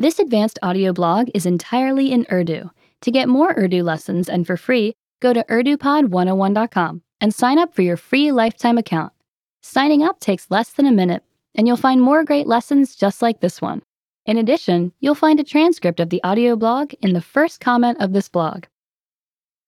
[0.00, 2.70] This advanced audio blog is entirely in Urdu.
[3.00, 7.82] To get more Urdu lessons and for free, go to urdupod101.com and sign up for
[7.82, 9.12] your free lifetime account.
[9.60, 11.24] Signing up takes less than a minute,
[11.56, 13.82] and you'll find more great lessons just like this one.
[14.24, 18.12] In addition, you'll find a transcript of the audio blog in the first comment of
[18.12, 18.66] this blog.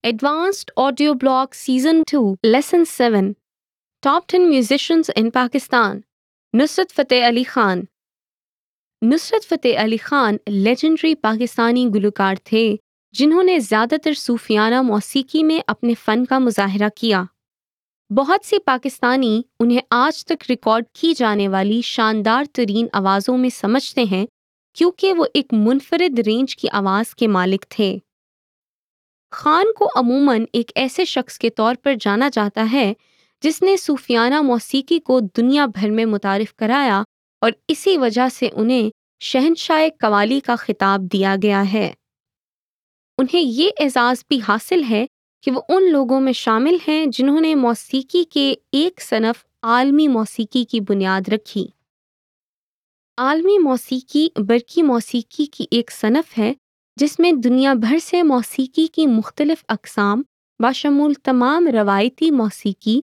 [0.01, 3.35] Advanced Audio Blog Season 2, Lesson 7
[4.01, 6.05] Top 10 Musicians in Pakistan
[6.55, 7.89] Nusrat Fateh Ali Khan
[9.03, 12.75] Nusrat Fateh Ali Khan legendary Pakistani گلوکار تھے،
[13.11, 17.23] جنہوں نے زیادہ تر صوفیانہ موسیقی میں اپنے فن کا مظاہرہ کیا۔
[18.09, 24.03] بہت سی پاکستانی انہیں آج تک ریکارڈ کی جانے والی شاندار ترین آوازوں میں سمجھتے
[24.03, 24.25] ہیں،
[24.73, 27.97] کیونکہ وہ ایک منفرد رینج کی آواز کے مالک تھے۔
[29.31, 32.93] خان کو عموماً ایک ایسے شخص کے طور پر جانا جاتا ہے
[33.43, 37.03] جس نے صوفیانہ موسیقی کو دنیا بھر میں متعارف کرایا
[37.41, 38.89] اور اسی وجہ سے انہیں
[39.19, 41.93] شہنشاہ قوالی کا خطاب دیا گیا ہے۔
[43.17, 45.05] انہیں یہ اعزاز بھی حاصل ہے
[45.43, 50.65] کہ وہ ان لوگوں میں شامل ہیں جنہوں نے موسیقی کے ایک صنف عالمی موسیقی
[50.65, 51.67] کی بنیاد رکھی۔
[53.17, 56.53] عالمی موسیقی برقی موسیقی کی ایک صنف ہے
[56.95, 60.21] جس میں دنیا بھر سے موسیقی کی مختلف اقسام،
[60.59, 62.99] باشمول تمام روایتی موسیقی،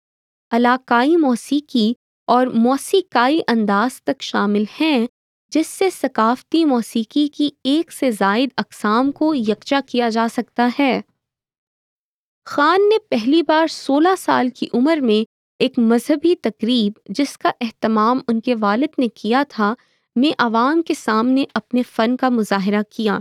[0.52, 1.94] علاقائی موسیقی
[2.26, 5.08] اور موسیقائی انداز تک شامل ہیں،
[5.50, 11.02] جس سے ثقافتی موسیقی کی ایک سے زائد اقسام کو یکجا کیا جا سکتا ہے۔
[12.46, 18.20] خان نے پہلی بار سولہ سال کی عمر میں ایک مذہبی تقریب، جس کا اہتمام
[18.28, 19.74] ان کے والد نے کیا تھا،
[20.16, 23.20] میں عوام کے سامنے اپنے فن کا مظاہرہ کیا۔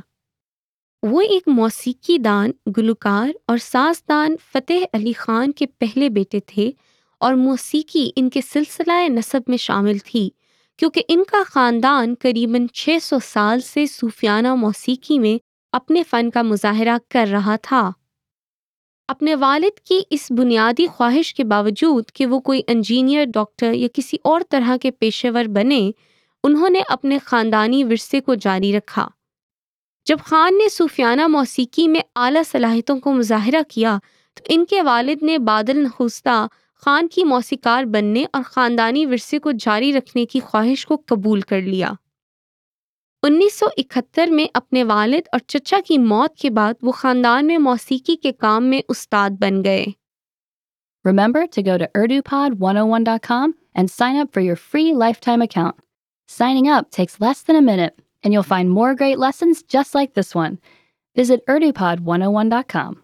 [1.02, 6.70] وہ ایک موسیقی دان، گلوکار اور سازدان فتح علی خان کے پہلے بیٹے تھے۔
[7.25, 10.28] اور موسیقی ان کے سلسلہ نصب میں شامل تھی،
[10.78, 15.38] کیونکہ ان کا خاندان قریباً چھ سو سال سے صوفیانہ موسیقی میں
[15.72, 17.91] اپنے فن کا مظاہرہ کر رہا تھا۔
[19.09, 24.16] اپنے والد کی اس بنیادی خواہش کے باوجود کہ وہ کوئی انجینئر، ڈاکٹر یا کسی
[24.25, 25.91] اور طرح کے پیشے ور بنے،
[26.44, 29.09] انہوں نے اپنے خاندانی ورثے کو جاری رکھا۔
[30.06, 33.99] جب خان نے صوفیانہ موسیقی میں اعلیٰ صلاحیتوں کو مظاہرہ کیا،
[34.34, 36.47] تو ان کے والد نے بادل نخستہ
[36.84, 41.61] خان کی موسیقار بننے اور خاندانی ورثے کو جاری رکھنے کی خواہش کو قبول کر
[41.61, 41.93] لیا
[43.22, 47.59] انیس سو اکہتر میں اپنے والد اور چچا کی موت کے بعد وہ خاندان میں
[47.59, 49.84] موسیقی کے کام میں استاد بن گئے
[51.05, 55.77] Remember to go to urdupod101.com and sign up for your free lifetime account.
[56.28, 60.15] Signing up takes less than a minute, and you'll find more great lessons just like
[60.15, 60.59] this one.
[61.17, 63.03] Visit urdupod101.com.